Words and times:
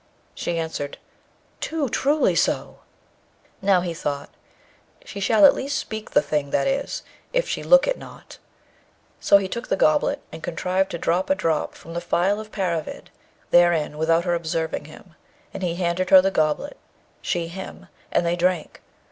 She 0.33 0.57
answered, 0.57 0.97
'Too 1.59 1.87
truly 1.87 2.33
so!' 2.33 2.79
Now, 3.61 3.81
he 3.81 3.93
thought, 3.93 4.31
'She 5.05 5.19
shall 5.19 5.45
at 5.45 5.53
least 5.53 5.77
speak 5.77 6.09
the 6.09 6.23
thing 6.23 6.49
that 6.49 6.65
is, 6.65 7.03
if 7.33 7.47
she 7.47 7.61
look 7.61 7.85
it 7.87 7.99
not.' 7.99 8.39
So 9.19 9.37
he 9.37 9.47
took 9.47 9.67
the 9.67 9.75
goblet, 9.75 10.19
and 10.31 10.41
contrived 10.41 10.89
to 10.89 10.97
drop 10.97 11.29
a 11.29 11.35
drop 11.35 11.75
from 11.75 11.93
the 11.93 12.01
phial 12.01 12.39
of 12.39 12.51
Paravid 12.51 13.11
therein 13.51 13.95
without 13.99 14.25
her 14.25 14.33
observing 14.33 14.85
him; 14.85 15.13
and 15.53 15.61
he 15.61 15.75
handed 15.75 16.09
her 16.09 16.19
the 16.19 16.31
goblet, 16.31 16.77
she 17.21 17.47
him; 17.47 17.85
and 18.11 18.25
they 18.25 18.35
drank. 18.35 18.81